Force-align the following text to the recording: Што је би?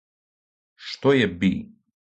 Што 0.87 1.15
је 1.19 1.31
би? 1.45 1.55